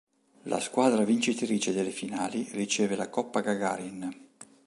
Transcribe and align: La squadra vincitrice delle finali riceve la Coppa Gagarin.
La 0.45 0.59
squadra 0.59 1.03
vincitrice 1.05 1.71
delle 1.73 1.91
finali 1.91 2.49
riceve 2.53 2.95
la 2.95 3.07
Coppa 3.07 3.41
Gagarin. 3.41 4.09